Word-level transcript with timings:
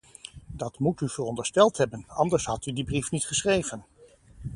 Dat 0.47 0.79
moet 0.79 1.01
u 1.01 1.09
verondersteld 1.09 1.77
hebben, 1.77 2.05
anders 2.07 2.45
had 2.45 2.65
u 2.65 2.71
die 2.73 2.83
brief 2.83 3.11
niet 3.11 3.25
geschreven. 3.25 3.85